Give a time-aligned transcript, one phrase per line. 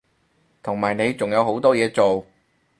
[0.63, 2.25] 同埋你仲有好多嘢做